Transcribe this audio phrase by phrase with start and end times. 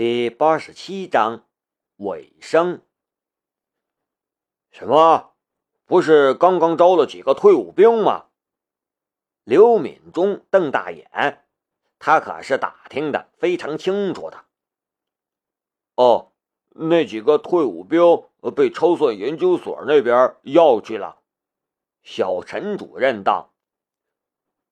[0.00, 1.44] 第八十七章
[1.96, 2.82] 尾声。
[4.70, 5.32] 什么？
[5.86, 8.26] 不是刚刚招了几个退伍兵吗？
[9.42, 11.44] 刘敏忠瞪大眼，
[11.98, 14.44] 他可是打听的非常清楚的。
[15.96, 16.30] 哦，
[16.76, 18.00] 那几个退伍兵
[18.54, 21.18] 被超算研究所那边要去了。
[22.04, 23.52] 小陈主任道：“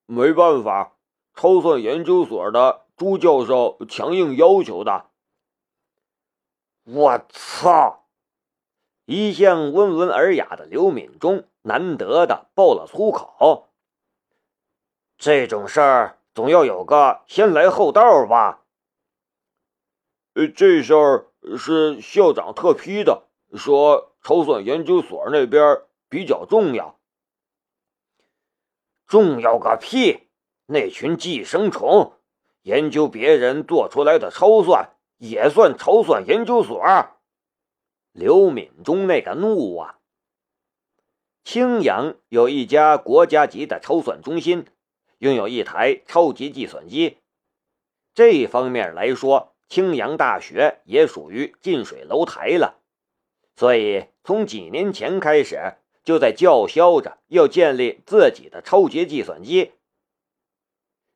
[0.07, 0.97] 没办法，
[1.35, 5.11] 超算研究所的朱教授强硬要求的。”
[6.89, 8.05] 我操！
[9.07, 13.71] 一向温文尔雅的刘敏忠难得的爆了粗口。
[15.19, 18.63] 这种事儿总要有个先来后到吧？
[20.35, 21.27] 呃，这事儿
[21.59, 27.01] 是校长特批的，说筹算研究所那边比较重要。
[29.09, 30.29] 重要个屁！
[30.67, 32.13] 那群寄生虫
[32.63, 34.96] 研究别人做出来的超算。
[35.19, 36.83] 也算筹算研究所。
[38.13, 39.99] 刘敏忠那个怒啊！
[41.45, 44.67] 青阳有一家国家级的筹算中心，
[45.19, 47.19] 拥有一台超级计算机。
[48.15, 52.81] 这方面来说，青阳大学也属于近水楼台了。
[53.55, 59.73] 所以从几年前开始，就在叫嚣着要建立自己的超级计算机。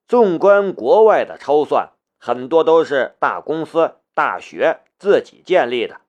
[0.06, 1.92] 纵观国外的超算。
[2.22, 6.02] 很多都是大公司、大学自己建立的，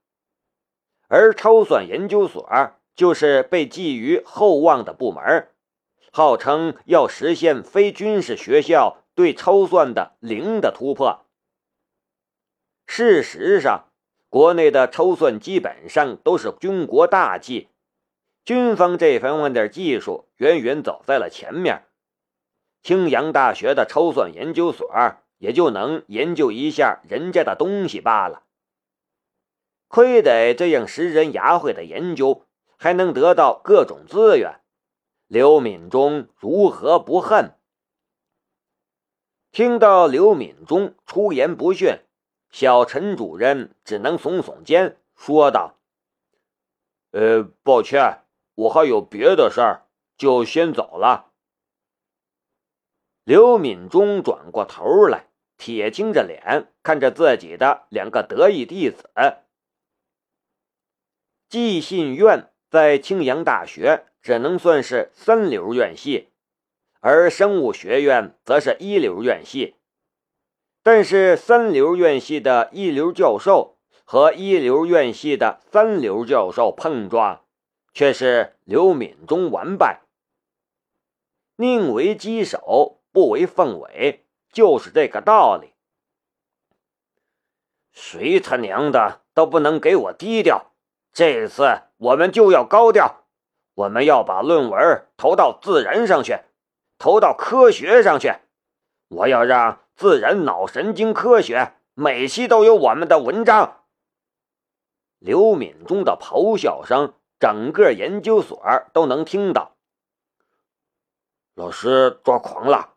[1.08, 2.46] 而超算研究所
[2.94, 5.48] 就是被寄予厚望的部门，
[6.12, 11.26] 号称要实现非军事学校对超算的零的突破。
[12.86, 13.86] 事实上，
[14.28, 17.70] 国内的超算基本上都是军国大计，
[18.44, 21.86] 军方这方面的技术远远走在了前面。
[22.84, 24.86] 青阳大学的超算研究所。
[25.42, 28.44] 也就能研究一下人家的东西罢了。
[29.88, 32.46] 亏得这样识人牙慧的研究，
[32.78, 34.62] 还能得到各种资源。
[35.26, 37.56] 刘敏忠如何不恨？
[39.52, 42.02] 听到刘敏忠出言不逊，
[42.52, 45.80] 小陈主任只能耸耸肩，说道
[47.12, 48.20] ：“呃，抱歉，
[48.54, 51.32] 我还有别的事儿，就先走了。”
[53.26, 55.31] 刘敏忠转过头来。
[55.62, 59.12] 铁青着脸看着自己的两个得意弟子。
[61.48, 66.30] 寄信院在青阳大学只能算是三流院系，
[67.00, 69.76] 而生物学院则是一流院系。
[70.82, 77.46] 但是三流院系的一流教授和一流院系的三流教授碰撞，
[77.94, 80.02] 却是刘敏中完败。
[81.58, 84.26] 宁为鸡首，不为凤尾。
[84.52, 85.74] 就是这个道理。
[87.92, 90.72] 谁他娘的都不能给我低调！
[91.14, 93.26] 这次我们就要高调，
[93.74, 96.40] 我们要把论文投到《自然》上去，
[96.98, 98.34] 投到科学上去。
[99.10, 103.84] 我要让《自然》脑神经科学每期都有我们的文章。
[105.20, 108.58] 刘敏中的咆哮声，整个研究所
[108.94, 109.76] 都能听到。
[111.56, 112.94] 老师抓狂了。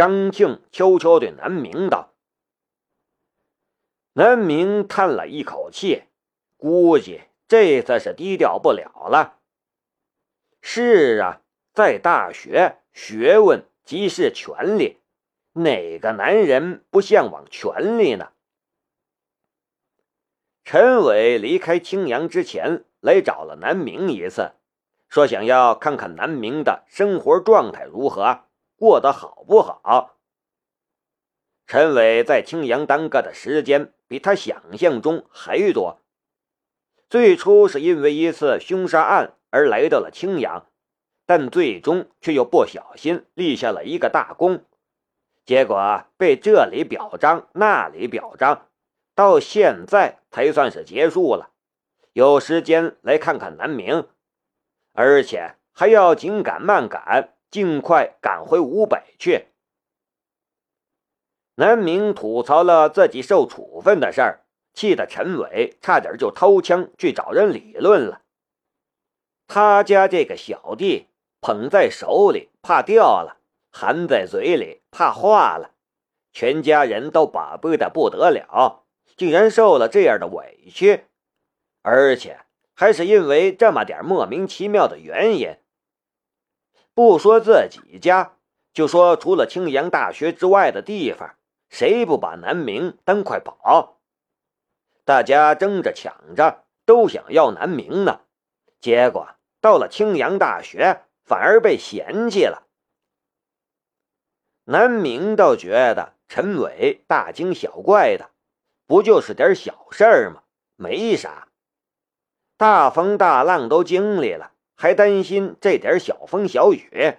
[0.00, 2.14] 张庆悄悄对南明道
[4.16, 6.04] ：“南明叹了一口气，
[6.56, 9.40] 估计这次是低调不了了。
[10.62, 11.42] 是啊，
[11.74, 15.00] 在大学，学问即是权力，
[15.52, 18.32] 哪个男人不向往权力呢？”
[20.64, 24.52] 陈伟离开青阳之前，来找了南明一次，
[25.10, 28.44] 说想要看看南明的生活状态如何。
[28.80, 30.16] 过得好不好？
[31.66, 36.00] 陈伟在青阳耽搁的时间比他想象中还多。
[37.10, 40.64] 最初是因为一次凶杀案而来到了青阳，
[41.26, 44.64] 但最终却又不小心立下了一个大功，
[45.44, 48.68] 结果被这里表彰那里表彰，
[49.14, 51.50] 到现在才算是结束了。
[52.14, 54.08] 有时间来看看南明，
[54.94, 57.34] 而且还要紧赶慢赶。
[57.50, 59.46] 尽快赶回吴北去。
[61.56, 68.22] 南明吐槽了自己受处分的事儿，气得陈伟差点就掏枪去找人理论了。
[69.46, 71.08] 他家这个小弟
[71.40, 73.38] 捧在手里怕掉了，
[73.70, 75.72] 含在嘴里怕化了，
[76.32, 78.84] 全家人都宝贝的不得了，
[79.16, 81.04] 竟然受了这样的委屈，
[81.82, 82.40] 而且
[82.74, 85.56] 还是因为这么点莫名其妙的原因。
[87.00, 88.36] 不说自己家，
[88.74, 91.34] 就说除了青阳大学之外的地方，
[91.70, 93.96] 谁不把南明当块宝？
[95.06, 98.20] 大家争着抢着，都想要南明呢。
[98.80, 99.26] 结果
[99.62, 102.66] 到了青阳大学，反而被嫌弃了。
[104.64, 108.28] 南明倒觉得陈伟大惊小怪的，
[108.86, 110.42] 不就是点小事儿吗？
[110.76, 111.48] 没啥。
[112.58, 117.18] 大风大浪都经历了，还担心这点小风小雨？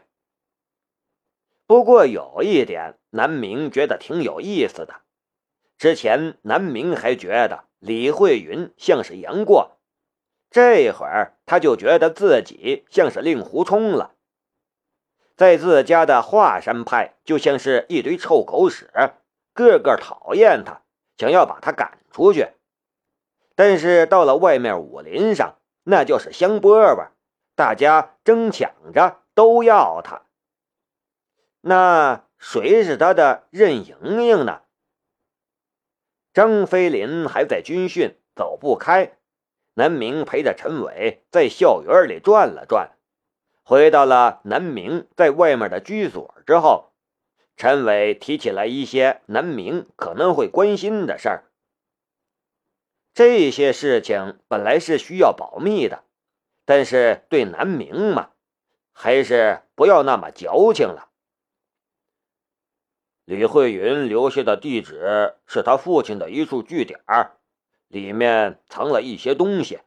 [1.67, 5.01] 不过有一点，南明觉得挺有意思的。
[5.77, 9.77] 之前南明还觉得李慧云像是杨过，
[10.49, 14.15] 这会儿他就觉得自己像是令狐冲了。
[15.35, 18.89] 在自家的华山派，就像是一堆臭狗屎，
[19.53, 20.81] 个个讨厌他，
[21.15, 22.47] 想要把他赶出去。
[23.53, 27.09] 但是到了外面武林上，那就是香饽饽，
[27.61, 30.23] 大家争抢着都要他。
[31.61, 34.63] 那谁是他的任盈盈呢？
[36.33, 39.15] 张飞林还在军训，走不开。
[39.75, 42.97] 南明陪着陈伟在校园里转了转，
[43.61, 46.93] 回到了南明在外面的居所之后，
[47.55, 51.43] 陈伟提起来一些南明可能会关心的事儿。
[53.13, 56.03] 这些事情本来是需要保密的，
[56.65, 58.31] 但是对南明嘛，
[58.93, 61.09] 还是不要那么矫情了。
[63.25, 66.99] 李慧云留下的地址是他父亲的一处据点，
[67.87, 69.79] 里面藏了一些东西。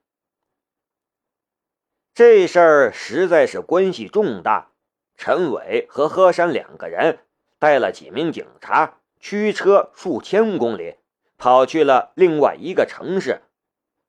[2.15, 4.71] 这事儿实在是关系重大。
[5.17, 7.21] 陈伟和何山两个人
[7.59, 10.97] 带了几名警察，驱车数千公里，
[11.38, 13.43] 跑去了另外一个城市。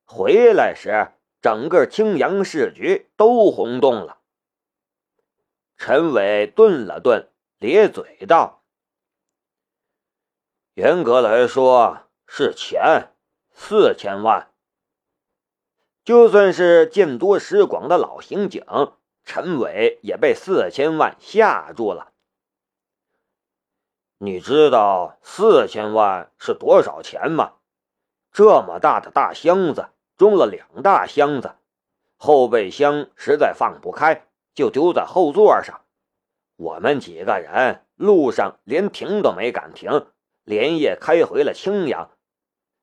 [0.04, 1.12] 回来时，
[1.46, 4.18] 整个青阳市局都轰动了。
[5.78, 8.64] 陈伟顿了顿，咧嘴道。
[10.74, 13.12] 严格来说是钱，
[13.54, 14.52] 四千万。
[16.04, 18.66] 就算是见多识广的老刑警
[19.24, 22.12] 陈伟，也被四千万吓住了。
[24.18, 27.58] 你知道四千万是多少钱吗？
[28.32, 31.56] 这么大的大箱子装了两大箱子，
[32.18, 35.82] 后备箱实在放不开，就丢在后座上。
[36.56, 40.08] 我们几个人路上连停都没敢停。
[40.44, 42.12] 连夜开回了青阳，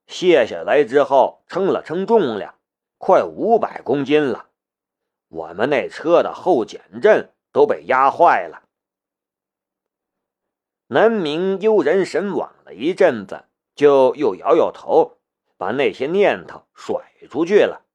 [0.08, 2.56] 卸下来之后称了称重量，
[2.98, 4.48] 快五百公斤了。
[5.28, 8.64] 我们那车的后减震都被压坏了。
[10.88, 13.44] 南明悠然神往了一阵子，
[13.76, 15.18] 就又摇摇头，
[15.62, 17.86] 把那些念头甩出去了。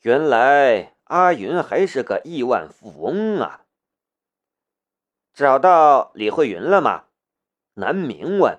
[0.00, 3.66] 原来阿云还是个亿万富翁啊！
[5.34, 7.04] 找到李慧云了吗？
[7.74, 8.58] 南明问：“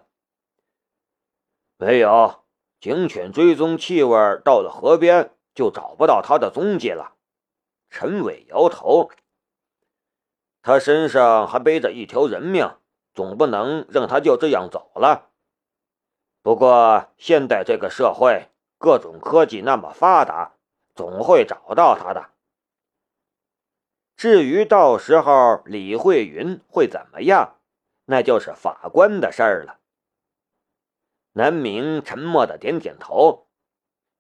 [1.78, 2.44] 没有，
[2.80, 4.16] 警犬追踪气味
[4.46, 7.16] 到了河边，就找不到他的踪迹了。”
[7.90, 9.10] 陈伟摇头
[10.62, 12.78] ：“他身上还背着一条人命，
[13.16, 15.32] 总不能让他就这样走了。
[16.46, 20.54] 不过现在这个社会，各种科技那么发达，
[20.94, 22.30] 总会找到他的。
[24.16, 27.56] 至于到时候李慧云会怎么样？”
[28.06, 29.80] 那就是法官的事儿了。
[31.34, 33.48] 南明沉默的点点头，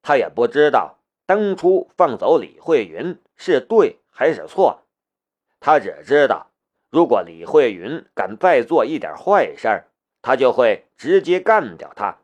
[0.02, 0.98] 他也不知道
[1.28, 4.82] 当初放走李慧云是对还是错，
[5.60, 6.48] 他只知道，
[6.90, 9.84] 如果李慧云敢再做一点坏事，
[10.24, 12.20] 他就会直接干掉他，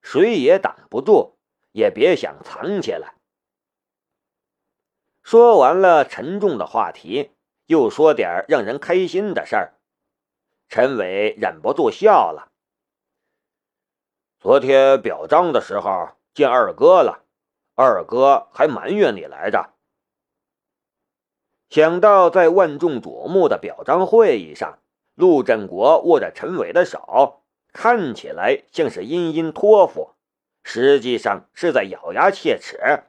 [0.00, 1.36] 谁也挡不住，
[1.72, 3.14] 也别想藏起来。
[5.22, 7.30] 说完了沉重的话题，
[7.66, 9.74] 又说点让人开心的事儿。
[10.68, 12.50] 陈伟忍不住笑了。
[14.40, 17.24] 昨天表彰的时候见二哥了，
[17.74, 19.74] 二哥还埋怨你来着。
[21.70, 24.78] 想到在万众瞩目的表彰会议上，
[25.14, 27.41] 陆振国握着陈伟的手，
[27.72, 30.14] 看起来像是殷殷托付，
[30.62, 33.04] 实际上是在咬牙切齿。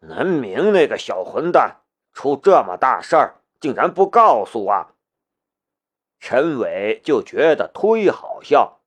[0.00, 4.94] 南明那个小混蛋，出这么大事儿，竟然不告诉我！
[6.18, 8.80] 陈伟就觉得忒好笑。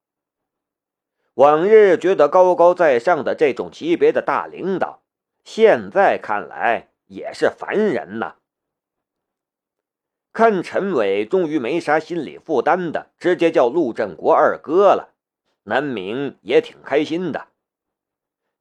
[1.35, 5.03] 往日觉得高高在上的这种级别的大领导，
[5.43, 8.37] 现在看来也是凡人呐。
[10.35, 15.13] 看陈伟终于没啥心理负担的，直接叫陆振国二哥了，
[15.63, 17.47] 南明也挺开心的。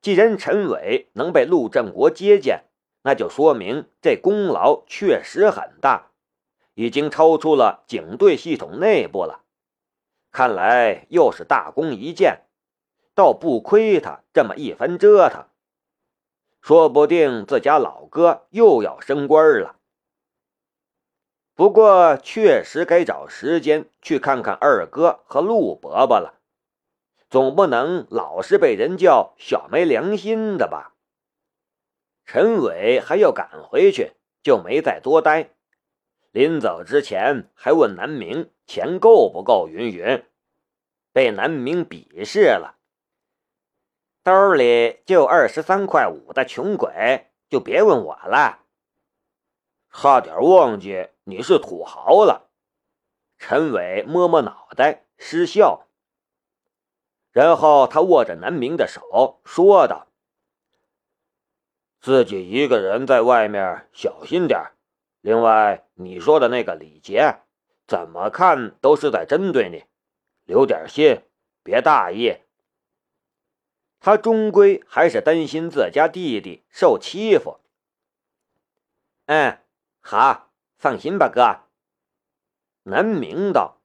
[0.01, 2.67] 既然陈伟能被陆振国接见，
[3.03, 6.13] 那就说明这功劳确实很大。
[6.75, 9.41] 已经超出了警队系统内部了，
[10.31, 12.43] 看来又是大功一件。
[13.17, 15.47] 倒不亏他这么一番折腾，
[16.61, 19.75] 说不定自家老哥又要升官了。
[21.57, 26.41] 不过，确实该找时间去看看二哥和陆伯伯了，
[27.31, 30.95] 总不能老是被人叫小没良心的吧？
[32.25, 35.51] 陈伟还要赶回去，就没再多待。
[36.33, 40.25] 临走之前，还问南明钱够不够，云云，
[41.13, 42.79] 被南明鄙视了。
[44.25, 48.65] 兜里就二十三块五的穷鬼，就别问我了。
[49.93, 52.51] 差点忘记你是土豪了。
[53.39, 55.87] 陈伟摸摸脑袋，失笑。
[57.33, 60.07] 然后他握着南明的手，说道
[62.01, 64.73] ：“自己一个人在外面小心点
[65.21, 67.41] 另外，你说的那个李杰，
[67.87, 69.85] 怎么看都是在针对你，
[70.45, 71.23] 留点心，
[71.63, 72.37] 别大意。
[73.99, 77.59] 他终归还是担心自家弟弟受欺负。
[79.27, 79.59] 嗯。”
[80.07, 80.51] 好，
[80.85, 81.61] 放心吧，哥。
[82.83, 83.81] 南明道，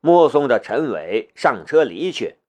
[0.00, 2.40] 目送着陈伟上车离去。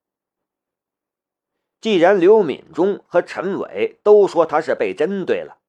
[1.80, 5.60] 既然刘敏忠和陈伟都说他是被针对了，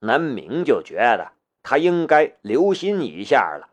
[0.00, 3.70] 南明就觉得他应该留心一下了。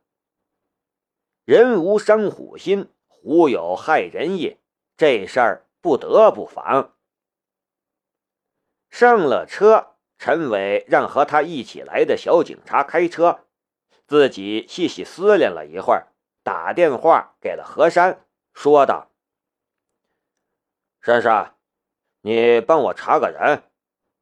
[1.43, 4.57] 人无伤虎心，虎有害人意，
[4.95, 6.93] 这事儿不得不防。
[8.91, 9.93] 上了车。
[10.17, 13.44] 陈伟让和他一起来的小警察开车，
[14.07, 16.07] 自己细细思量了一会儿，
[16.43, 19.12] 打电话给了何山，说道
[21.01, 21.55] ：“珊珊，
[22.21, 23.63] 你帮我查个人，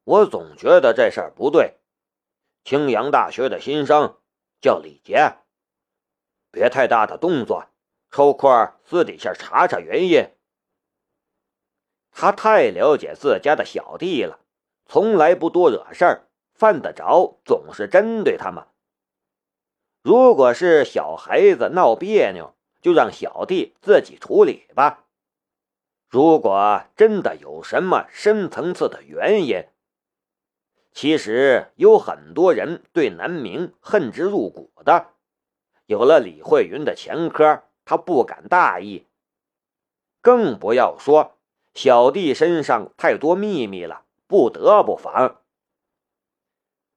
[0.04, 1.80] 我总觉得这事儿不对。
[2.64, 4.18] 青阳大学的新生
[4.62, 5.38] 叫李杰，
[6.52, 7.68] 别太大的动作，
[8.10, 10.30] 抽空私底下查查原因。
[12.12, 14.40] 他太了解自家的小弟了。”
[14.86, 18.68] 从来不多惹事儿，犯得着总是针对他吗？
[20.04, 25.06] 如果是小孩子闹别扭，就让小弟自己处理吧。
[26.10, 29.66] 如果真的有什么深层次的原因，
[30.92, 35.12] 其实有很多人对南明恨之入骨的。
[35.86, 39.08] 有了李慧云的前科，他不敢大意，
[40.22, 41.38] 更不要说
[41.74, 44.04] 小弟身上太多秘密了。
[44.28, 45.42] 不得不防。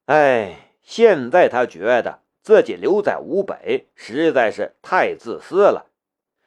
[0.07, 5.91] 哎，现在他觉得自己留在吴北实在是太自私了，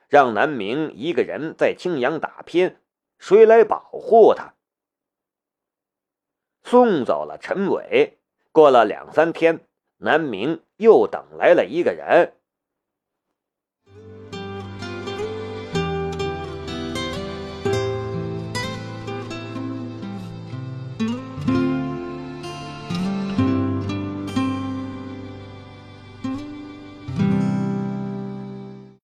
[0.07, 2.77] 让南明一个人在青阳打拼，
[3.17, 4.53] 谁来保护他？
[6.63, 8.17] 送走了陈伟，
[8.53, 12.31] 过了两三天，南明又等来了一个人。